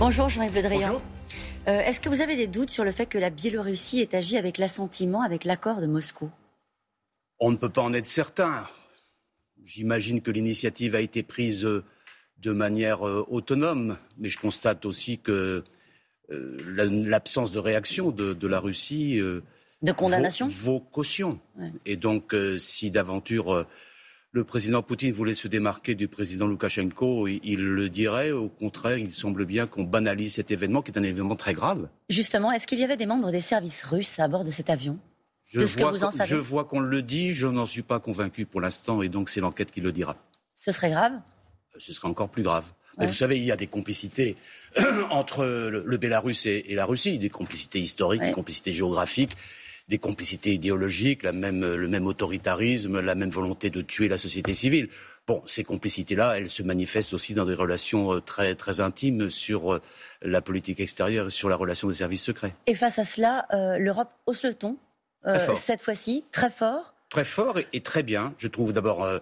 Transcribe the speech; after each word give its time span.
Bonjour 0.00 0.28
Jean-Yves 0.28 0.54
Le 0.54 0.62
Drian. 0.62 1.00
Euh, 1.68 1.80
Est-ce 1.80 2.00
que 2.00 2.08
vous 2.08 2.20
avez 2.20 2.36
des 2.36 2.46
doutes 2.46 2.70
sur 2.70 2.84
le 2.84 2.90
fait 2.92 3.06
que 3.06 3.18
la 3.18 3.30
Biélorussie 3.30 4.00
ait 4.00 4.14
agi 4.14 4.36
avec 4.36 4.58
l'assentiment, 4.58 5.22
avec 5.22 5.44
l'accord 5.44 5.80
de 5.80 5.86
Moscou? 5.86 6.30
On 7.38 7.50
ne 7.50 7.56
peut 7.56 7.68
pas 7.68 7.82
en 7.82 7.92
être 7.92 8.06
certain. 8.06 8.66
J'imagine 9.64 10.20
que 10.22 10.30
l'initiative 10.30 10.94
a 10.94 11.00
été 11.00 11.22
prise 11.22 11.64
euh, 11.64 11.84
de 12.38 12.52
manière 12.52 13.06
euh, 13.06 13.24
autonome, 13.28 13.98
mais 14.18 14.28
je 14.28 14.38
constate 14.38 14.86
aussi 14.86 15.18
que 15.18 15.62
euh, 16.30 16.56
la- 16.74 16.86
l'absence 16.86 17.52
de 17.52 17.58
réaction 17.58 18.10
de, 18.10 18.32
de 18.32 18.48
la 18.48 18.58
Russie 18.58 19.18
euh, 19.20 19.42
De 19.82 19.92
condamnation? 19.92 20.46
vaut, 20.46 20.72
vaut 20.74 20.80
caution. 20.80 21.38
Ouais. 21.58 21.70
Et 21.86 21.96
donc, 21.96 22.34
si 22.58 22.90
d'aventure 22.90 23.66
le 24.32 24.44
président 24.44 24.82
Poutine 24.82 25.12
voulait 25.12 25.34
se 25.34 25.48
démarquer 25.48 25.94
du 25.96 26.06
président 26.06 26.46
Loukachenko, 26.46 27.26
il, 27.26 27.40
il 27.42 27.60
le 27.60 27.88
dirait. 27.88 28.30
Au 28.30 28.48
contraire, 28.48 28.96
il 28.98 29.10
semble 29.12 29.44
bien 29.44 29.66
qu'on 29.66 29.82
banalise 29.84 30.34
cet 30.34 30.50
événement, 30.52 30.82
qui 30.82 30.92
est 30.92 30.98
un 30.98 31.02
événement 31.02 31.34
très 31.36 31.52
grave. 31.54 31.88
Justement, 32.08 32.52
est-ce 32.52 32.66
qu'il 32.66 32.78
y 32.78 32.84
avait 32.84 32.96
des 32.96 33.06
membres 33.06 33.32
des 33.32 33.40
services 33.40 33.82
russes 33.82 34.18
à 34.20 34.28
bord 34.28 34.44
de 34.44 34.50
cet 34.50 34.70
avion? 34.70 34.98
Je 35.46 35.58
De 35.60 35.66
ce 35.66 35.74
que 35.76 35.80
vois 35.82 35.90
vous 35.90 36.04
en 36.04 36.10
qu'on- 36.10 36.16
savez 36.16 36.30
je 36.30 36.36
vois 36.36 36.64
qu'on 36.64 36.78
le 36.78 37.02
dit, 37.02 37.32
je 37.32 37.48
n'en 37.48 37.66
suis 37.66 37.82
pas 37.82 37.98
convaincu 37.98 38.46
pour 38.46 38.60
l'instant, 38.60 39.02
et 39.02 39.08
donc 39.08 39.30
c'est 39.30 39.40
l'enquête 39.40 39.72
qui 39.72 39.80
le 39.80 39.90
dira. 39.90 40.16
Ce 40.54 40.70
serait 40.70 40.90
grave? 40.90 41.12
Ce 41.78 41.92
sera 41.92 42.08
encore 42.08 42.28
plus 42.28 42.44
grave. 42.44 42.66
Mais 42.98 43.06
vous 43.06 43.14
savez, 43.14 43.36
il 43.38 43.44
y 43.44 43.50
a 43.50 43.56
des 43.56 43.66
complicités 43.66 44.36
entre 45.10 45.44
le, 45.44 45.82
le 45.84 45.96
Bélarus 45.96 46.46
et, 46.46 46.64
et 46.68 46.74
la 46.74 46.84
Russie, 46.84 47.18
des 47.18 47.30
complicités 47.30 47.80
historiques, 47.80 48.20
Ouais. 48.20 48.28
des 48.28 48.32
complicités 48.34 48.72
géographiques, 48.72 49.36
des 49.90 49.98
complicités 49.98 50.52
idéologiques, 50.54 51.24
la 51.24 51.32
même, 51.32 51.74
le 51.74 51.88
même 51.88 52.06
autoritarisme, 52.06 53.00
la 53.00 53.16
même 53.16 53.30
volonté 53.30 53.70
de 53.70 53.82
tuer 53.82 54.08
la 54.08 54.18
société 54.18 54.54
civile. 54.54 54.88
Bon, 55.26 55.42
ces 55.46 55.64
complicités-là, 55.64 56.36
elles 56.36 56.48
se 56.48 56.62
manifestent 56.62 57.12
aussi 57.12 57.34
dans 57.34 57.44
des 57.44 57.54
relations 57.54 58.14
euh, 58.14 58.20
très, 58.20 58.54
très 58.54 58.78
intimes 58.78 59.30
sur 59.30 59.74
euh, 59.74 59.82
la 60.22 60.40
politique 60.40 60.78
extérieure 60.78 61.26
et 61.26 61.30
sur 61.30 61.48
la 61.48 61.56
relation 61.56 61.88
des 61.88 61.94
services 61.94 62.22
secrets. 62.22 62.54
Et 62.68 62.76
face 62.76 63.00
à 63.00 63.04
cela, 63.04 63.46
euh, 63.52 63.78
l'Europe 63.78 64.10
hausse 64.26 64.44
le 64.44 64.54
ton, 64.54 64.76
euh, 65.26 65.54
cette 65.56 65.82
fois-ci, 65.82 66.24
très 66.30 66.50
fort. 66.50 66.94
très 67.10 67.24
fort 67.24 67.58
et, 67.58 67.66
et 67.72 67.80
très 67.80 68.04
bien. 68.04 68.32
Je 68.38 68.46
trouve 68.46 68.72
d'abord 68.72 69.02
euh, 69.02 69.18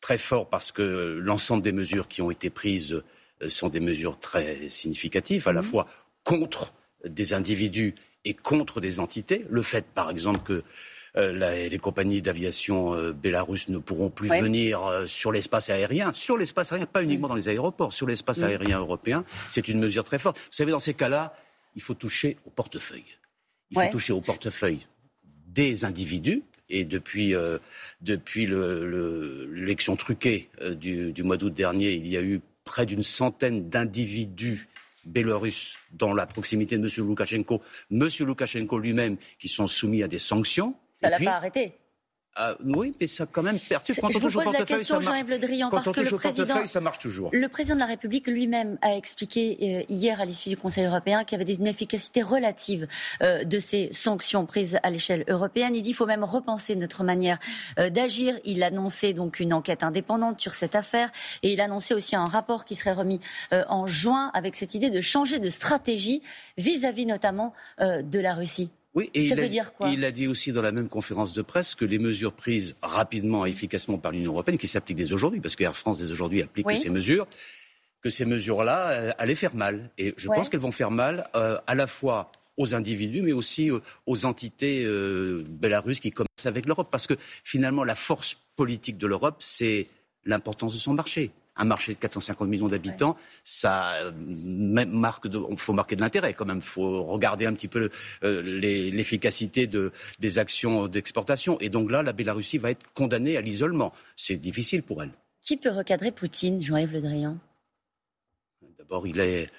très 0.00 0.18
fort 0.18 0.48
parce 0.48 0.70
que 0.70 1.18
l'ensemble 1.20 1.64
des 1.64 1.72
mesures 1.72 2.06
qui 2.06 2.22
ont 2.22 2.30
été 2.30 2.48
prises 2.48 3.02
sont 3.48 3.68
des 3.68 3.80
mesures 3.80 4.20
très 4.20 4.68
significatives, 4.68 5.48
à 5.48 5.52
la 5.52 5.62
fois 5.62 5.88
contre 6.22 6.72
des 7.04 7.34
individus 7.34 7.96
et 8.24 8.34
contre 8.34 8.80
des 8.80 9.00
entités. 9.00 9.44
Le 9.50 9.62
fait, 9.62 9.84
par 9.84 10.10
exemple, 10.10 10.40
que 10.42 10.62
euh, 11.16 11.32
la- 11.32 11.68
les 11.68 11.78
compagnies 11.78 12.22
d'aviation 12.22 12.94
euh, 12.94 13.12
bélarusses 13.12 13.68
ne 13.68 13.76
pourront 13.78 14.08
plus 14.08 14.30
Ouais. 14.30 14.40
venir 14.40 14.82
euh, 14.86 15.06
sur 15.06 15.30
l'espace 15.30 15.68
aérien, 15.68 16.12
sur 16.14 16.38
l'espace 16.38 16.72
aérien, 16.72 16.86
pas 16.86 17.02
uniquement 17.02 17.28
dans 17.28 17.34
les 17.34 17.48
aéroports, 17.50 17.92
sur 17.92 18.06
l'espace 18.06 18.38
Mm. 18.38 18.44
aérien 18.44 18.78
européen, 18.78 19.24
c'est 19.50 19.68
une 19.68 19.78
mesure 19.78 20.04
très 20.04 20.18
forte. 20.18 20.38
Vous 20.38 20.44
savez, 20.52 20.70
dans 20.70 20.78
ces 20.78 20.94
cas-là, 20.94 21.34
il 21.76 21.82
faut 21.82 21.94
toucher 21.94 22.38
au 22.46 22.50
portefeuille. 22.50 23.04
Il 23.70 23.76
Ouais. 23.78 23.86
faut 23.86 23.92
toucher 23.92 24.12
au 24.14 24.20
portefeuille 24.22 24.86
des 25.48 25.84
individus. 25.84 26.42
Et 26.70 26.86
depuis, 26.86 27.34
euh, 27.34 27.58
depuis 28.00 28.46
le- 28.46 28.86
le- 28.88 29.50
l'élection 29.52 29.94
truquée 29.96 30.48
du, 30.76 31.12
du 31.12 31.22
mois 31.22 31.36
d'août 31.36 31.52
dernier, 31.52 31.92
il 31.92 32.06
y 32.08 32.16
a 32.16 32.22
eu 32.22 32.40
près 32.64 32.86
d'une 32.86 33.02
centaine 33.02 33.68
d'individus 33.68 34.68
bélarusses 35.04 35.76
dans 35.92 36.14
la 36.14 36.26
proximité 36.26 36.78
de 36.78 36.86
M. 36.86 37.06
Loukachenko, 37.06 37.62
M. 37.90 38.08
Loukachenko 38.20 38.78
lui-même, 38.78 39.16
qui 39.38 39.48
sont 39.48 39.66
soumis 39.66 40.02
à 40.02 40.08
des 40.08 40.18
sanctions. 40.18 40.74
Ça 40.94 41.10
l'a 41.10 41.18
pas 41.18 41.32
arrêté. 41.32 41.74
Ah, 42.34 42.54
oui, 42.64 42.94
mais 43.00 43.06
ça 43.06 43.26
quand 43.26 43.42
même 43.42 43.58
perturbe. 43.58 43.98
Quand 44.00 44.08
on 44.08 44.28
je 44.28 44.38
vous 44.38 44.44
pose 44.44 44.52
la 44.52 44.64
question. 44.64 45.00
Jean-Yves 45.00 45.28
Le 45.28 45.38
Drian, 45.38 45.68
parce 45.70 45.92
que 45.92 46.00
le 46.00 46.16
président, 46.16 46.46
portefeuille, 46.46 46.68
ça 46.68 46.80
marche 46.80 46.98
toujours. 46.98 47.30
le 47.32 47.48
président 47.48 47.74
de 47.74 47.80
la 47.80 47.86
République 47.86 48.26
lui-même 48.26 48.78
a 48.80 48.96
expliqué 48.96 49.58
euh, 49.60 49.92
hier 49.92 50.20
à 50.20 50.24
l'issue 50.24 50.48
du 50.48 50.56
Conseil 50.56 50.84
européen 50.84 51.24
qu'il 51.24 51.36
y 51.38 51.42
avait 51.42 51.44
des 51.44 51.58
inefficacités 51.60 52.22
relatives 52.22 52.86
euh, 53.22 53.44
de 53.44 53.58
ces 53.58 53.88
sanctions 53.92 54.46
prises 54.46 54.78
à 54.82 54.90
l'échelle 54.90 55.24
européenne. 55.28 55.74
Il 55.74 55.82
dit 55.82 55.90
qu'il 55.90 55.96
faut 55.96 56.06
même 56.06 56.24
repenser 56.24 56.74
notre 56.76 57.04
manière 57.04 57.38
euh, 57.78 57.90
d'agir. 57.90 58.38
Il 58.44 58.62
annonçait 58.62 59.12
donc 59.12 59.40
une 59.40 59.52
enquête 59.52 59.82
indépendante 59.82 60.40
sur 60.40 60.54
cette 60.54 60.74
affaire 60.74 61.10
et 61.42 61.52
il 61.52 61.60
annonçait 61.60 61.94
aussi 61.94 62.16
un 62.16 62.24
rapport 62.24 62.64
qui 62.64 62.74
serait 62.74 62.92
remis 62.92 63.20
euh, 63.52 63.64
en 63.68 63.86
juin 63.86 64.30
avec 64.34 64.56
cette 64.56 64.74
idée 64.74 64.90
de 64.90 65.00
changer 65.00 65.38
de 65.38 65.48
stratégie 65.48 66.22
vis-à-vis 66.56 67.06
notamment 67.06 67.52
euh, 67.80 68.02
de 68.02 68.18
la 68.18 68.34
Russie. 68.34 68.70
Oui, 68.94 69.10
et 69.14 69.28
Ça 69.28 69.34
il 69.34 69.40
veut 69.40 69.46
a, 69.46 69.48
dire 69.48 69.72
quoi 69.72 69.88
Il 69.88 70.04
a 70.04 70.10
dit 70.10 70.26
aussi 70.28 70.52
dans 70.52 70.60
la 70.62 70.72
même 70.72 70.88
conférence 70.88 71.32
de 71.32 71.40
presse 71.42 71.74
que 71.74 71.84
les 71.86 71.98
mesures 71.98 72.32
prises 72.34 72.76
rapidement 72.82 73.46
et 73.46 73.50
efficacement 73.50 73.96
par 73.98 74.12
l'Union 74.12 74.32
européenne, 74.32 74.58
qui 74.58 74.66
s'appliquent 74.66 74.98
dès 74.98 75.12
aujourd'hui, 75.12 75.40
parce 75.40 75.56
que 75.56 75.64
Air 75.64 75.74
France 75.76 75.98
dès 75.98 76.10
aujourd'hui 76.10 76.42
applique 76.42 76.66
Oui. 76.66 76.76
ces 76.78 76.90
mesures, 76.90 77.26
que 78.02 78.10
ces 78.10 78.26
mesures-là 78.26 78.88
euh, 78.90 79.10
allaient 79.16 79.34
faire 79.34 79.54
mal. 79.54 79.90
Et 79.96 80.12
je 80.18 80.28
Ouais. 80.28 80.36
pense 80.36 80.48
qu'elles 80.50 80.60
vont 80.60 80.72
faire 80.72 80.90
mal 80.90 81.26
euh, 81.36 81.58
à 81.66 81.74
la 81.74 81.86
fois 81.86 82.30
aux 82.58 82.74
individus, 82.74 83.22
mais 83.22 83.32
aussi 83.32 83.70
euh, 83.70 83.80
aux 84.06 84.26
entités 84.26 84.84
belarusses 85.48 86.00
qui 86.00 86.10
commencent 86.10 86.28
avec 86.44 86.66
l'Europe. 86.66 86.88
Parce 86.90 87.06
que 87.06 87.14
finalement, 87.44 87.84
la 87.84 87.94
force 87.94 88.36
politique 88.56 88.98
de 88.98 89.06
l'Europe, 89.06 89.36
c'est 89.38 89.86
l'importance 90.26 90.74
de 90.74 90.78
son 90.78 90.92
marché. 90.92 91.30
Un 91.56 91.64
marché 91.66 91.92
de 91.92 91.98
450 91.98 92.48
millions 92.48 92.68
d'habitants, 92.68 93.16
ça 93.44 93.92
euh, 93.96 94.12
marque 94.86 95.28
de, 95.28 95.38
faut 95.56 95.74
marquer 95.74 95.96
de 95.96 96.00
l'intérêt 96.00 96.32
quand 96.32 96.46
même. 96.46 96.62
faut 96.62 97.04
regarder 97.04 97.44
un 97.44 97.52
petit 97.52 97.68
peu 97.68 97.90
euh, 98.24 98.40
l'efficacité 98.42 99.66
de, 99.66 99.92
des 100.18 100.38
actions 100.38 100.88
d'exportation. 100.88 101.58
Et 101.60 101.68
donc 101.68 101.90
là, 101.90 102.02
la 102.02 102.12
Bélarussie 102.12 102.56
va 102.56 102.70
être 102.70 102.86
condamnée 102.94 103.36
à 103.36 103.42
l'isolement. 103.42 103.92
C'est 104.16 104.38
difficile 104.38 104.82
pour 104.82 105.02
elle. 105.02 105.10
Qui 105.42 105.56
peut 105.58 105.70
recadrer 105.70 106.10
Poutine, 106.10 106.62
Jean-Yves 106.62 106.92
Le 106.92 107.00
Drian? 107.02 107.36
D'abord, 108.78 109.06
il, 109.06 109.20
est, 109.20 109.50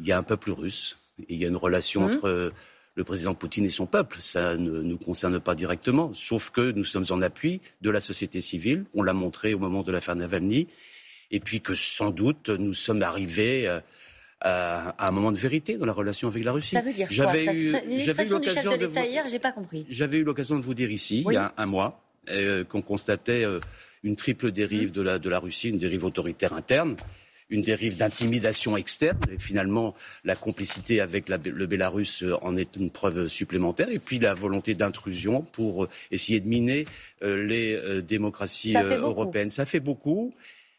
il 0.00 0.06
y 0.06 0.12
a 0.12 0.18
un 0.18 0.22
peuple 0.22 0.50
russe. 0.52 0.96
Et 1.28 1.34
il 1.34 1.40
y 1.40 1.44
a 1.44 1.48
une 1.48 1.56
relation 1.56 2.08
Mhm. 2.08 2.14
entre 2.14 2.28
euh, 2.28 2.50
le 2.94 3.04
président 3.04 3.34
Poutine 3.34 3.64
et 3.64 3.70
son 3.70 3.86
peuple. 3.86 4.18
Ça 4.20 4.56
ne 4.56 4.80
nous 4.80 4.98
concerne 4.98 5.40
pas 5.40 5.54
directement. 5.54 6.14
Sauf 6.14 6.50
que 6.50 6.70
nous 6.70 6.84
sommes 6.84 7.04
en 7.10 7.20
appui 7.22 7.60
de 7.82 7.90
la 7.90 8.00
société 8.00 8.40
civile. 8.40 8.84
On 8.94 9.02
l'a 9.02 9.12
montré 9.12 9.52
au 9.54 9.58
moment 9.58 9.82
de 9.82 9.92
l'affaire 9.92 10.16
Navalny. 10.16 10.68
Et 11.34 11.40
puis 11.40 11.60
que 11.60 11.74
sans 11.74 12.10
doute, 12.10 12.48
nous 12.48 12.74
sommes 12.74 13.02
arrivés 13.02 13.66
euh, 13.66 13.80
à, 14.40 14.90
à 15.04 15.08
un 15.08 15.10
moment 15.10 15.32
de 15.32 15.36
vérité 15.36 15.76
dans 15.78 15.86
la 15.86 15.92
relation 15.92 16.28
avec 16.28 16.44
la 16.44 16.52
Russie. 16.52 16.74
Ça 16.76 16.80
veut 16.80 16.92
dire 16.92 17.08
quoi 17.08 17.14
J'avais 17.16 17.44
eu- 17.46 17.72
j'avais 18.04 18.24
l'occasion 18.26 18.72
de 18.72 18.76
de 18.82 18.86
vous- 18.86 18.98
hier, 19.00 19.24
j'ai 19.30 19.38
pas 19.38 19.52
compris. 19.52 19.84
J'avais 19.88 20.18
eu 20.18 20.24
l'occasion 20.24 20.56
de 20.56 20.62
vous 20.62 20.74
dire 20.74 20.90
ici, 20.90 21.22
Oui. 21.26 21.34
il 21.34 21.36
y 21.36 21.40
a 21.40 21.52
un 21.56 21.66
mois, 21.66 22.00
euh, 22.30 22.62
qu'on 22.64 22.82
constatait 22.82 23.44
euh, 23.44 23.58
une 24.02 24.16
triple 24.16 24.50
dérive 24.50 24.92
de, 24.92 25.02
la, 25.02 25.18
de 25.18 25.28
la 25.28 25.38
Russie, 25.38 25.70
une 25.70 25.78
dérive 25.78 26.04
autoritaire 26.04 26.52
interne, 26.52 26.94
une 27.50 27.62
dérive 27.62 27.96
d'intimidation 27.96 28.76
externe, 28.76 29.18
et 29.32 29.38
finalement 29.38 29.94
la 30.24 30.34
complicité 30.36 31.00
avec 31.00 31.28
la- 31.28 31.38
le 31.38 31.66
Bélarus 31.66 32.22
euh, 32.22 32.34
en 32.42 32.56
est 32.56 32.76
une 32.76 32.90
preuve 32.90 33.28
supplémentaire, 33.28 33.88
et 33.90 33.98
puis 33.98 34.18
la 34.18 34.34
volonté 34.34 34.74
d'intrusion 34.74 35.42
pour 35.42 35.84
euh, 35.84 35.88
essayer 36.10 36.40
de 36.40 36.48
miner 36.48 36.86
euh, 37.22 37.44
les 37.46 37.74
euh, 37.74 38.00
démocraties 38.02 38.72
Ça 38.72 38.82
euh, 38.82 38.98
européennes. 38.98 39.50
Ça 39.50 39.66
fait 39.66 39.80
beaucoup. 39.80 40.34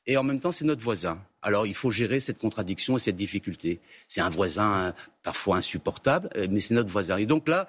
Et 0.08 0.18
en 0.18 0.24
même 0.24 0.40
temps, 0.40 0.52
c'est 0.52 0.66
notre 0.66 0.84
voisin. 0.84 1.20
Alors, 1.42 1.66
il 1.66 1.76
faut 1.76 1.92
gérer 1.92 2.20
cette 2.20 2.38
contradiction 2.38 2.98
et 2.98 3.00
cette 3.00 3.16
difficulté. 3.16 3.80
C'est 4.08 4.22
un 4.22 4.30
voisin 4.30 4.94
parfois 5.24 5.58
insupportable, 5.58 6.30
euh, 6.36 6.48
mais 6.50 6.60
c'est 6.60 6.74
notre 6.74 6.90
voisin. 6.90 7.18
Et 7.18 7.26
donc 7.26 7.48
là, 7.48 7.68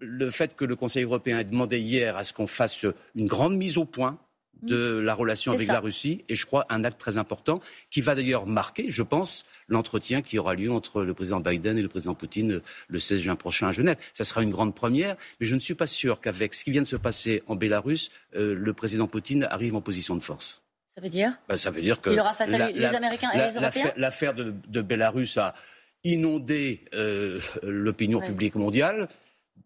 le 0.00 0.30
fait 0.30 0.54
que 0.54 0.64
le 0.64 0.76
Conseil 0.76 1.04
européen 1.04 1.38
ait 1.38 1.44
demandé 1.44 1.78
hier 1.78 2.16
à 2.16 2.24
ce 2.24 2.32
qu'on 2.32 2.46
fasse 2.46 2.84
une 3.14 3.26
grande 3.26 3.56
mise 3.56 3.78
au 3.78 3.84
point 3.84 4.18
de 4.62 4.98
la 4.98 5.14
relation 5.14 5.52
avec 5.52 5.66
ça. 5.66 5.74
la 5.74 5.80
Russie, 5.80 6.24
et 6.28 6.34
je 6.34 6.44
crois 6.44 6.66
un 6.68 6.82
acte 6.84 6.98
très 6.98 7.16
important 7.16 7.60
qui 7.90 8.00
va 8.00 8.14
d'ailleurs 8.14 8.46
marquer, 8.46 8.90
je 8.90 9.02
pense, 9.02 9.44
l'entretien 9.68 10.22
qui 10.22 10.38
aura 10.38 10.54
lieu 10.54 10.70
entre 10.72 11.02
le 11.02 11.14
président 11.14 11.40
Biden 11.40 11.78
et 11.78 11.82
le 11.82 11.88
président 11.88 12.14
Poutine 12.14 12.54
euh, 12.54 12.62
le 12.88 12.98
16 12.98 13.20
juin 13.20 13.36
prochain 13.36 13.68
à 13.68 13.72
Genève. 13.72 13.96
Ça 14.14 14.24
sera 14.24 14.42
une 14.42 14.50
grande 14.50 14.74
première, 14.74 15.16
mais 15.40 15.46
je 15.46 15.54
ne 15.54 15.60
suis 15.60 15.74
pas 15.74 15.86
sûr 15.86 16.20
qu'avec 16.20 16.54
ce 16.54 16.64
qui 16.64 16.70
vient 16.70 16.82
de 16.82 16.86
se 16.86 16.96
passer 16.96 17.42
en 17.46 17.54
Bélarus, 17.54 18.10
euh, 18.34 18.54
le 18.54 18.72
président 18.72 19.06
Poutine 19.06 19.44
arrive 19.44 19.76
en 19.76 19.80
position 19.80 20.16
de 20.16 20.22
force. 20.22 20.64
Ça 20.98 21.02
veut 21.02 21.10
dire 21.10 21.38
Ben, 21.48 21.56
ça 21.56 21.70
veut 21.70 21.80
dire 21.80 22.00
que 22.00 22.10
Il 22.10 22.18
aura 22.18 22.34
face 22.34 22.52
à 22.52 22.58
la- 22.58 22.70
lui 22.70 22.80
les 22.80 22.86
Américains 22.92 23.30
et 23.32 23.38
la- 23.38 23.46
les 23.50 23.54
Européens 23.56 23.92
l'affaire- 23.96 24.34
de, 24.34 24.52
de 24.66 24.82
Bélarus 24.82 25.38
a 25.38 25.54
inondé 26.02 26.84
euh, 26.94 27.38
l'opinion 27.62 28.18
Ouais. 28.18 28.26
publique 28.26 28.56
mondiale 28.56 29.06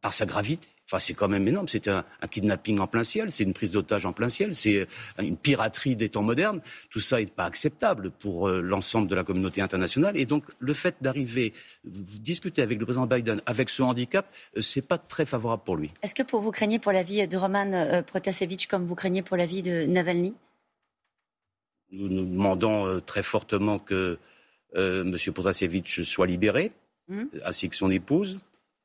par 0.03 0.13
sa 0.13 0.27
gravité. 0.27 0.67
Enfin, 0.87 0.99
c'est 0.99 1.15
quand 1.15 1.29
même 1.29 1.47
énorme. 1.49 1.69
C'est 1.69 1.87
un, 1.89 2.05
un 2.21 2.27
kidnapping 2.27 2.81
en 2.81 2.87
plein 2.87 3.05
ciel, 3.05 3.31
c'est 3.31 3.45
une 3.45 3.53
prise 3.55 3.71
d'otage 3.71 4.05
en 4.05 4.13
plein 4.13 4.29
ciel, 4.29 4.55
c'est 4.55 4.87
une 5.21 5.37
piraterie 5.37 5.95
des 5.97 6.09
temps 6.09 6.23
modernes. 6.23 6.61
Tout 6.91 6.99
ça 7.01 7.19
n'est 7.21 7.27
pas 7.27 7.45
acceptable 7.45 8.11
pour 8.11 8.49
euh, 8.49 8.61
l'ensemble 8.61 9.07
de 9.09 9.15
la 9.15 9.23
communauté 9.25 9.61
internationale. 9.63 10.17
Et 10.17 10.27
donc, 10.27 10.45
le 10.59 10.75
fait 10.75 10.97
d'arriver, 11.01 11.53
discuter 11.85 12.61
avec 12.63 12.79
le 12.79 12.85
président 12.85 13.07
Biden 13.07 13.41
avec 13.47 13.69
ce 13.71 13.83
handicap, 13.83 14.27
euh, 14.57 14.61
c'est 14.61 14.87
pas 14.87 14.99
très 14.99 15.25
favorable 15.25 15.63
pour 15.65 15.77
lui. 15.77 15.93
Est-ce 16.03 16.15
que 16.15 16.23
pour 16.25 16.41
vous 16.41 16.51
craignez 16.51 16.79
pour 16.79 16.93
la 16.93 17.03
vie 17.05 17.27
de 17.29 17.37
Roman 17.37 17.73
euh, 17.73 18.03
Protasevich 18.03 18.67
comme 18.67 18.85
vous 18.87 18.95
craignez 18.97 19.23
pour 19.23 19.37
la 19.37 19.47
vie 19.47 19.63
de 19.63 19.85
Navalny? 19.85 20.35
Nous 21.93 22.09
nous 22.09 22.25
demandons 22.25 22.87
euh, 22.87 23.01
très 23.01 23.23
fortement 23.23 23.79
que 23.79 24.19
euh, 24.77 25.03
M. 25.03 25.17
Protasevich 25.35 26.03
soit 26.03 26.27
libéré, 26.27 26.73
Mhm. 27.09 27.29
ainsi 27.45 27.69
que 27.69 27.77
son 27.77 27.91
épouse. 27.91 28.39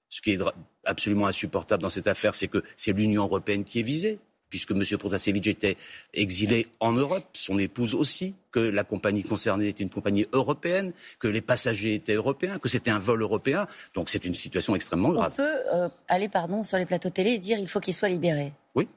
Ce 0.10 0.22
qui 0.22 0.32
est 0.34 0.40
absolument 0.86 1.28
insupportable 1.28 1.84
dans 1.84 1.90
cette 1.90 2.08
affaire, 2.08 2.34
c'est 2.36 2.48
que 2.48 2.64
c'est 2.76 2.94
l'Union 2.94 3.24
européenne 3.24 3.64
qui 3.64 3.80
est 3.80 3.84
visée. 3.84 4.20
puisque 4.50 4.72
M. 4.72 4.82
Protasevich 4.98 5.46
était 5.48 5.76
exilé 6.14 6.68
en 6.80 6.94
Europe, 6.94 7.26
son 7.34 7.60
épouse 7.60 7.94
aussi, 7.94 8.34
que 8.52 8.62
la 8.62 8.86
compagnie 8.86 9.24
concernée 9.24 9.68
était 9.68 9.84
une 9.84 9.90
compagnie 9.90 10.26
européenne, 10.32 10.94
que 11.20 11.28
les 11.28 11.42
passagers 11.42 11.96
étaient 11.96 12.14
européens, 12.14 12.58
que 12.58 12.70
c'était 12.70 12.90
un 12.90 12.98
vol 12.98 13.22
européen. 13.22 13.68
Donc 13.94 14.08
c'est 14.08 14.24
une 14.24 14.36
situation 14.36 14.74
extrêmement 14.74 15.10
grave. 15.10 15.34
On 15.34 15.36
peut 15.36 15.58
euh, 15.74 15.90
aller 16.08 16.30
pardon, 16.30 16.64
sur 16.64 16.78
les 16.78 16.86
plateaux 16.86 17.10
télé 17.10 17.32
et 17.32 17.40
dire 17.40 17.60
il 17.60 17.68
faut 17.68 17.82
qu'il 17.82 17.94
soit 17.94 18.08
libéré. 18.08 18.54
Oui. 18.74 18.88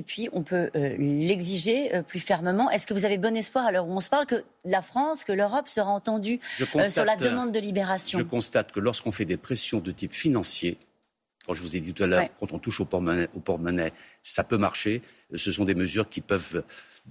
Et 0.00 0.02
puis, 0.02 0.30
on 0.32 0.42
peut 0.42 0.70
euh, 0.76 0.96
l'exiger 0.96 1.94
euh, 1.94 2.02
plus 2.02 2.20
fermement. 2.20 2.70
Est-ce 2.70 2.86
que 2.86 2.94
vous 2.94 3.04
avez 3.04 3.18
bon 3.18 3.36
espoir, 3.36 3.66
à 3.66 3.70
l'heure 3.70 3.86
où 3.86 3.92
on 3.92 4.00
se 4.00 4.08
parle, 4.08 4.24
que 4.24 4.44
la 4.64 4.80
France, 4.80 5.24
que 5.24 5.32
l'Europe 5.32 5.68
sera 5.68 5.90
entendue 5.90 6.40
sur 6.90 7.04
la 7.04 7.16
demande 7.16 7.52
de 7.52 7.58
libération? 7.58 8.18
Je 8.18 8.24
constate 8.24 8.72
que 8.72 8.80
lorsqu'on 8.80 9.12
fait 9.12 9.26
des 9.26 9.36
pressions 9.36 9.78
de 9.78 9.92
type 9.92 10.14
financier, 10.14 10.78
quand 11.46 11.52
je 11.52 11.60
vous 11.60 11.76
ai 11.76 11.80
dit 11.80 11.92
tout 11.92 12.02
à 12.02 12.06
l'heure, 12.06 12.28
quand 12.40 12.54
on 12.54 12.58
touche 12.58 12.80
au 12.80 12.86
porte-monnaie, 12.86 13.92
ça 14.22 14.42
peut 14.42 14.56
marcher. 14.56 15.02
Ce 15.34 15.52
sont 15.52 15.66
des 15.66 15.74
mesures 15.74 16.08
qui 16.08 16.22
peuvent 16.22 16.64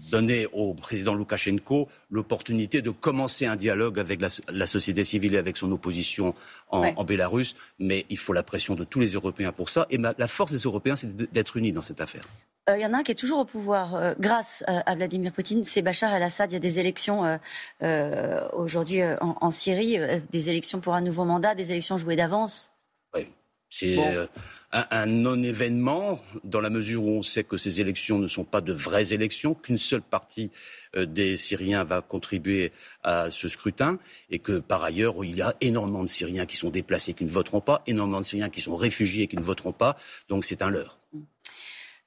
donner 0.10 0.48
au 0.52 0.74
président 0.74 1.14
Loukachenko 1.14 1.90
l'opportunité 2.10 2.82
de 2.82 2.90
commencer 2.90 3.46
un 3.46 3.56
dialogue 3.56 4.00
avec 4.00 4.20
la, 4.20 4.66
société 4.66 5.04
civile 5.04 5.36
et 5.36 5.38
avec 5.38 5.58
son 5.58 5.72
opposition 5.72 6.34
en, 6.70 6.92
en, 6.96 7.04
Bélarus. 7.04 7.56
Mais 7.78 8.08
il 8.10 8.18
faut 8.18 8.34
la 8.34 8.42
pression 8.42 8.74
de 8.74 8.84
tous 8.84 9.00
les 9.00 9.12
Européens 9.12 9.52
pour 9.52 9.70
ça. 9.70 9.86
Et 9.92 10.00
la 10.00 10.28
force 10.28 10.54
des 10.54 10.62
Européens, 10.62 10.96
c'est 10.96 11.16
d'être 11.32 11.56
unis 11.56 11.72
dans 11.72 11.82
cette 11.82 12.02
affaire. 12.02 12.24
Euh, 12.70 12.78
il 12.78 12.82
y 12.82 12.86
en 12.86 12.94
a 12.94 12.98
un 12.98 13.04
qui 13.04 13.12
est 13.12 13.16
toujours 13.16 13.40
au 13.40 13.46
pouvoir 13.46 13.96
euh, 13.96 14.14
grâce 14.20 14.64
à 14.68 14.96
Vladimir 14.96 15.32
Poutine, 15.32 15.64
c'est 15.64 15.82
Bachar 15.82 16.14
el-Assad. 16.14 16.52
Il 16.52 16.54
y 16.54 16.58
a 16.58 16.60
des 16.60 16.80
élections 16.80 17.40
euh, 17.82 18.48
aujourd'hui 18.54 19.04
en, 19.04 19.36
en, 19.42 19.52
Syrie, 19.52 20.00
des 20.32 20.50
élections 20.50 20.80
pour 20.80 20.94
un 20.94 21.02
nouveau 21.02 21.26
mandat, 21.26 21.56
des 21.56 21.72
élections 21.72 21.98
jouées 21.98 22.16
d'avance. 22.16 22.72
Oui. 23.14 23.28
C'est 23.70 24.00
euh, 24.00 24.26
un, 24.72 25.06
non-événement 25.06 26.20
dans 26.44 26.60
la 26.60 26.72
mesure 26.72 27.04
où 27.04 27.10
on 27.10 27.22
sait 27.22 27.44
que 27.44 27.56
ces 27.56 27.82
élections 27.82 28.18
ne 28.18 28.28
sont 28.28 28.44
pas 28.44 28.62
de 28.62 28.74
vraies 28.74 29.14
élections, 29.14 29.54
qu'une 29.54 29.78
seule 29.78 30.02
partie 30.02 30.50
euh, 30.96 31.06
des 31.06 31.38
Syriens 31.38 31.84
va 31.84 32.02
contribuer 32.02 32.72
à 33.04 33.30
ce 33.30 33.48
scrutin 33.48 34.00
et 34.32 34.40
que 34.40 34.58
par 34.58 34.84
ailleurs 34.84 35.24
il 35.24 35.38
y 35.38 35.44
a 35.44 35.56
énormément 35.62 36.02
de 36.02 36.10
Syriens 36.10 36.48
qui 36.48 36.58
sont 36.58 36.72
déplacés 36.72 37.14
qui 37.14 37.26
ne 37.26 37.30
voteront 37.30 37.62
pas, 37.62 37.84
énormément 37.86 38.22
de 38.22 38.26
Syriens 38.26 38.50
qui 38.50 38.62
sont 38.62 38.76
réfugiés 38.76 39.26
et 39.26 39.28
qui 39.28 39.38
ne 39.38 39.44
voteront 39.44 39.74
pas. 39.74 39.98
Donc 40.30 40.46
c'est 40.46 40.64
un 40.64 40.72
leurre. 40.72 40.98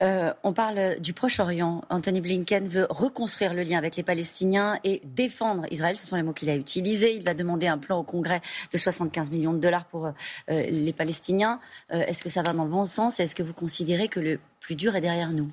Euh, 0.02 0.32
on 0.42 0.52
parle 0.52 0.98
du 1.00 1.12
Proche-Orient. 1.12 1.84
Anthony 1.88 2.20
Blinken 2.20 2.66
veut 2.66 2.86
reconstruire 2.90 3.54
le 3.54 3.62
lien 3.62 3.78
avec 3.78 3.96
les 3.96 4.02
Palestiniens 4.02 4.80
et 4.82 5.00
défendre 5.04 5.64
Israël. 5.70 5.96
Ce 5.96 6.06
sont 6.06 6.16
les 6.16 6.22
mots 6.22 6.32
qu'il 6.32 6.50
a 6.50 6.56
utilisés. 6.56 7.14
Il 7.14 7.22
va 7.22 7.34
demander 7.34 7.68
un 7.68 7.78
plan 7.78 8.00
au 8.00 8.02
Congrès 8.02 8.40
de 8.72 8.78
75 8.78 9.30
millions 9.30 9.52
de 9.52 9.60
dollars 9.60 9.84
pour 9.84 10.06
euh, 10.06 10.12
les 10.48 10.92
Palestiniens. 10.92 11.60
Euh, 11.92 12.00
est-ce 12.00 12.22
que 12.24 12.28
ça 12.28 12.42
va 12.42 12.52
dans 12.52 12.64
le 12.64 12.70
bon 12.70 12.84
sens 12.84 13.20
Est-ce 13.20 13.36
que 13.36 13.44
vous 13.44 13.54
considérez 13.54 14.08
que 14.08 14.18
le 14.18 14.40
plus 14.60 14.74
dur 14.74 14.96
est 14.96 15.00
derrière 15.00 15.30
nous? 15.30 15.50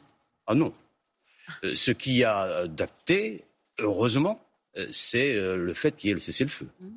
Ah 0.48 0.56
non. 0.56 0.74
ce 1.74 1.92
qui 1.92 2.24
a 2.24 2.68
dacté, 2.68 3.46
heureusement, 3.78 4.44
c'est 4.90 5.36
le 5.36 5.74
fait 5.74 5.96
qu'il 5.96 6.07
y 6.07 6.12
ait 6.12 6.16
le 6.16 6.19
cessez-le-feu. 6.19 6.68
Mmh. 6.80 6.88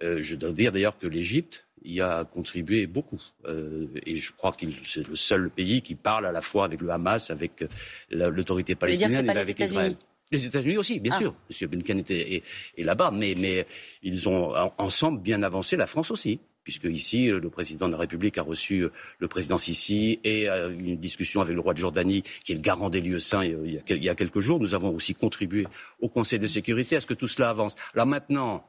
Je 0.00 0.34
dois 0.34 0.52
dire 0.52 0.72
d'ailleurs 0.72 0.98
que 0.98 1.06
l'Égypte 1.06 1.66
y 1.84 2.00
a 2.00 2.24
contribué 2.24 2.86
beaucoup. 2.86 3.20
Euh, 3.46 3.86
et 4.06 4.16
je 4.16 4.32
crois 4.32 4.52
que 4.52 4.66
c'est 4.84 5.06
le 5.06 5.16
seul 5.16 5.50
pays 5.50 5.82
qui 5.82 5.94
parle 5.94 6.26
à 6.26 6.32
la 6.32 6.40
fois 6.40 6.64
avec 6.64 6.80
le 6.80 6.90
Hamas, 6.90 7.30
avec 7.30 7.64
l'autorité 8.10 8.74
palestinienne 8.74 9.26
et 9.26 9.30
avec 9.30 9.58
Israël. 9.58 9.96
Les 10.32 10.46
États-Unis 10.46 10.78
aussi, 10.78 11.00
bien 11.00 11.12
ah. 11.14 11.18
sûr. 11.18 11.34
M. 11.50 11.68
Blinken 11.68 11.98
était 11.98 12.42
est, 12.76 12.84
là-bas, 12.84 13.10
mais, 13.10 13.34
mais 13.36 13.66
ils 14.02 14.28
ont 14.28 14.54
ensemble 14.78 15.20
bien 15.20 15.42
avancé. 15.42 15.76
La 15.76 15.88
France 15.88 16.12
aussi, 16.12 16.38
puisque 16.62 16.84
ici 16.84 17.26
le 17.26 17.50
président 17.50 17.88
de 17.88 17.92
la 17.92 17.98
République 17.98 18.38
a 18.38 18.42
reçu 18.42 18.86
le 19.18 19.28
président 19.28 19.58
Sisi 19.58 20.20
et 20.22 20.46
une 20.46 20.98
discussion 20.98 21.40
avec 21.40 21.54
le 21.54 21.60
roi 21.60 21.74
de 21.74 21.78
Jordanie, 21.78 22.22
qui 22.44 22.52
est 22.52 22.54
le 22.54 22.60
garant 22.60 22.90
des 22.90 23.00
lieux 23.00 23.18
saints, 23.18 23.44
il 23.44 23.82
y 23.88 24.08
a, 24.08 24.14
quelques 24.14 24.40
jours. 24.40 24.60
Nous 24.60 24.74
avons 24.76 24.94
aussi 24.94 25.14
contribué 25.14 25.66
au 25.98 26.08
Conseil 26.08 26.38
de 26.38 26.46
sécurité 26.46 26.94
à 26.94 27.00
ce 27.00 27.06
que 27.06 27.14
tout 27.14 27.28
cela 27.28 27.50
avance. 27.50 27.74
Alors 27.94 28.06
maintenant, 28.06 28.64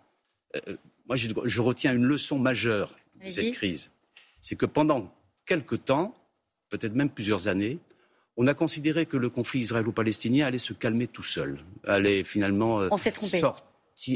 euh, 0.55 0.77
moi 1.07 1.15
je, 1.15 1.29
je 1.43 1.61
retiens 1.61 1.93
une 1.93 2.05
leçon 2.05 2.39
majeure 2.39 2.95
de 3.23 3.29
cette 3.29 3.53
crise, 3.53 3.91
c'est 4.39 4.55
que 4.55 4.65
pendant 4.65 5.13
quelque 5.45 5.75
temps, 5.75 6.13
peut-être 6.69 6.93
même 6.93 7.09
plusieurs 7.09 7.47
années, 7.47 7.79
on 8.37 8.47
a 8.47 8.53
considéré 8.53 9.05
que 9.05 9.17
le 9.17 9.29
conflit 9.29 9.59
israélo-palestinien 9.59 10.47
allait 10.47 10.57
se 10.57 10.73
calmer 10.73 11.07
tout 11.07 11.23
seul, 11.23 11.59
allait 11.85 12.23
finalement 12.23 12.79
euh, 12.79 12.89
sortir 12.89 13.53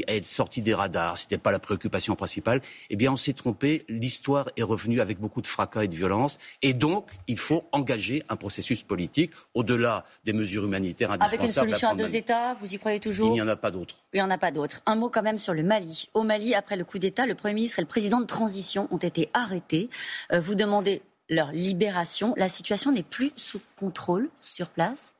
être 0.08 0.24
sorti 0.24 0.62
des 0.62 0.74
radars, 0.74 1.18
ce 1.18 1.24
n'était 1.24 1.38
pas 1.38 1.50
la 1.50 1.58
préoccupation 1.58 2.16
principale, 2.16 2.60
eh 2.90 2.96
bien 2.96 3.12
on 3.12 3.16
s'est 3.16 3.32
trompé, 3.32 3.84
l'histoire 3.88 4.50
est 4.56 4.62
revenue 4.62 5.00
avec 5.00 5.18
beaucoup 5.18 5.40
de 5.40 5.46
fracas 5.46 5.84
et 5.84 5.88
de 5.88 5.94
violence, 5.94 6.38
et 6.62 6.72
donc 6.72 7.08
il 7.26 7.38
faut 7.38 7.64
engager 7.72 8.22
un 8.28 8.36
processus 8.36 8.82
politique 8.82 9.32
au-delà 9.54 10.04
des 10.24 10.32
mesures 10.32 10.64
humanitaires 10.64 11.12
indispensables. 11.12 11.42
Avec 11.42 11.48
une 11.48 11.54
solution 11.54 11.88
à, 11.88 11.94
deux 11.94 12.16
États, 12.16 12.54
vous 12.54 12.74
y 12.74 12.78
croyez 12.78 13.00
toujours 13.00 13.30
Il 13.30 13.34
n'y 13.34 13.42
en 13.42 13.48
a 13.48 13.56
pas 13.56 13.70
d'autre. 13.70 14.04
Il 14.12 14.16
n'y 14.16 14.22
en 14.22 14.30
a 14.30 14.38
pas 14.38 14.50
d'autre. 14.50 14.82
Un 14.86 14.96
mot 14.96 15.08
quand 15.08 15.22
même 15.22 15.38
sur 15.38 15.54
le 15.54 15.62
Mali. 15.62 16.08
Au 16.14 16.22
Mali, 16.22 16.54
après 16.54 16.76
le 16.76 16.84
coup 16.84 16.98
d'État, 16.98 17.26
le 17.26 17.34
Premier 17.34 17.54
ministre 17.54 17.78
et 17.78 17.82
le 17.82 17.88
président 17.88 18.20
de 18.20 18.26
transition 18.26 18.88
ont 18.90 18.98
été 18.98 19.28
arrêtés. 19.34 19.88
Euh, 20.32 20.40
vous 20.40 20.54
demandez 20.54 21.02
leur 21.28 21.52
libération. 21.52 22.34
La 22.36 22.48
situation 22.48 22.92
n'est 22.92 23.02
plus 23.02 23.32
sous 23.36 23.60
contrôle 23.76 24.28
sur 24.40 24.68
place 24.68 25.12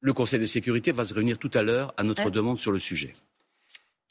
le 0.00 0.12
Conseil 0.12 0.38
de 0.38 0.46
sécurité 0.46 0.92
va 0.92 1.04
se 1.04 1.12
réunir 1.12 1.38
tout 1.38 1.50
à 1.54 1.62
l'heure 1.62 1.92
à 1.96 2.04
notre 2.04 2.30
demande 2.30 2.58
sur 2.58 2.70
le 2.70 2.78
sujet 2.78 3.12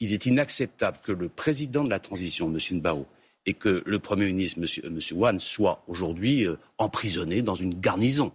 il 0.00 0.12
est 0.12 0.26
inacceptable 0.26 0.98
que 1.02 1.12
le 1.12 1.28
président 1.28 1.84
de 1.84 1.90
la 1.90 1.98
transition, 1.98 2.48
M. 2.48 2.58
Nbao, 2.78 3.06
et 3.46 3.54
que 3.54 3.82
le 3.86 3.98
Premier 3.98 4.26
ministre, 4.26 4.60
M. 4.84 4.98
Wan, 5.12 5.38
soient 5.38 5.82
aujourd'hui 5.88 6.46
euh, 6.46 6.56
emprisonnés 6.76 7.42
dans 7.42 7.54
une 7.54 7.78
garnison. 7.78 8.32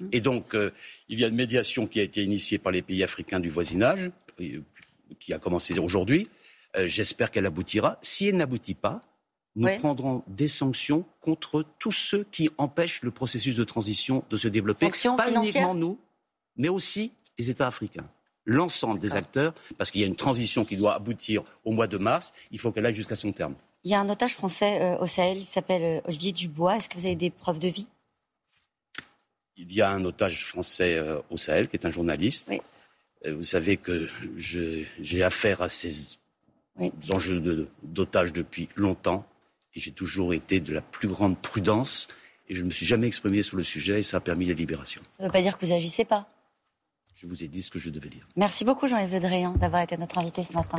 Mm. 0.00 0.08
Et 0.12 0.20
donc, 0.20 0.54
euh, 0.54 0.70
il 1.08 1.20
y 1.20 1.24
a 1.24 1.28
une 1.28 1.36
médiation 1.36 1.86
qui 1.86 2.00
a 2.00 2.02
été 2.02 2.22
initiée 2.22 2.58
par 2.58 2.72
les 2.72 2.82
pays 2.82 3.02
africains 3.02 3.40
du 3.40 3.48
voisinage, 3.48 4.10
euh, 4.40 4.60
qui 5.20 5.32
a 5.32 5.38
commencé 5.38 5.78
aujourd'hui. 5.78 6.28
J'espère 6.84 7.30
qu'elle 7.30 7.46
aboutira. 7.46 7.98
Si 8.02 8.26
elle 8.26 8.36
n'aboutit 8.36 8.74
pas, 8.74 9.00
nous 9.54 9.74
prendrons 9.78 10.22
des 10.26 10.48
sanctions 10.48 11.06
contre 11.22 11.64
tous 11.78 11.92
ceux 11.92 12.26
qui 12.30 12.50
empêchent 12.58 13.00
le 13.02 13.10
processus 13.10 13.56
de 13.56 13.64
transition 13.64 14.24
de 14.28 14.36
se 14.36 14.46
développer. 14.46 14.84
Sanctions 14.84 15.16
pas 15.16 15.30
uniquement 15.30 15.74
nous, 15.74 15.98
mais 16.56 16.68
aussi 16.68 17.12
les 17.38 17.48
États 17.48 17.68
africains 17.68 18.04
l'ensemble 18.46 19.00
des 19.00 19.14
acteurs, 19.14 19.52
parce 19.76 19.90
qu'il 19.90 20.00
y 20.00 20.04
a 20.04 20.06
une 20.06 20.16
transition 20.16 20.64
qui 20.64 20.76
doit 20.76 20.94
aboutir 20.94 21.42
au 21.64 21.72
mois 21.72 21.88
de 21.88 21.98
mars. 21.98 22.32
Il 22.50 22.58
faut 22.58 22.72
qu'elle 22.72 22.86
aille 22.86 22.94
jusqu'à 22.94 23.16
son 23.16 23.32
terme. 23.32 23.54
Il 23.84 23.90
y 23.90 23.94
a 23.94 24.00
un 24.00 24.08
otage 24.08 24.34
français 24.34 24.80
euh, 24.80 24.98
au 24.98 25.06
Sahel, 25.06 25.38
il 25.38 25.44
s'appelle 25.44 25.82
euh, 25.82 26.08
Olivier 26.08 26.32
Dubois. 26.32 26.76
Est-ce 26.76 26.88
que 26.88 26.96
vous 26.96 27.06
avez 27.06 27.14
des 27.14 27.30
preuves 27.30 27.58
de 27.58 27.68
vie? 27.68 27.86
Il 29.56 29.72
y 29.72 29.80
a 29.80 29.90
un 29.90 30.04
otage 30.04 30.44
français 30.44 30.96
euh, 30.96 31.20
au 31.30 31.36
Sahel 31.36 31.68
qui 31.68 31.76
est 31.76 31.86
un 31.86 31.90
journaliste. 31.90 32.52
vous 33.24 33.42
savez 33.42 33.76
que 33.76 34.08
j'ai 34.36 35.22
affaire 35.22 35.62
à 35.62 35.68
ces 35.68 36.18
enjeux 37.10 37.68
d'otage 37.82 38.32
depuis 38.32 38.68
longtemps 38.76 39.24
et 39.74 39.80
j'ai 39.80 39.92
toujours 39.92 40.34
été 40.34 40.60
de 40.60 40.74
la 40.74 40.82
plus 40.82 41.08
grande 41.08 41.38
prudence 41.38 42.08
et 42.48 42.54
je 42.54 42.62
ne 42.62 42.66
me 42.66 42.70
suis 42.70 42.86
jamais 42.86 43.06
exprimé 43.06 43.42
sur 43.42 43.56
le 43.56 43.62
sujet 43.62 44.00
et 44.00 44.02
ça 44.02 44.18
a 44.18 44.20
permis 44.20 44.46
la 44.46 44.54
libération. 44.54 45.00
Ça 45.10 45.22
ne 45.22 45.28
veut 45.28 45.32
pas 45.32 45.42
dire 45.42 45.56
que 45.56 45.64
vous 45.64 45.72
agissez 45.72 46.04
pas? 46.04 46.28
Je 47.16 47.26
vous 47.26 47.42
ai 47.42 47.48
dit 47.48 47.62
ce 47.62 47.70
que 47.70 47.78
je 47.78 47.88
devais 47.88 48.10
dire. 48.10 48.28
Merci 48.36 48.64
beaucoup 48.64 48.86
Jean-Yves 48.86 49.12
Le 49.12 49.20
Drian 49.20 49.52
d'avoir 49.52 49.82
été 49.82 49.96
notre 49.96 50.18
invité 50.18 50.42
ce 50.42 50.52
matin. 50.52 50.74